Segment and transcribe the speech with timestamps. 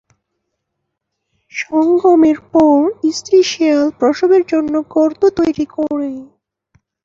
[1.51, 6.11] সঙ্গমের পরে, স্ত্রী শিয়াল প্রসবের জন্য গর্ত তৈরি করে।